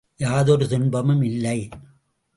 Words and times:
யாதொரு 0.19 0.67
துன்பமும் 0.67 1.21
இல்லை! 1.21 1.59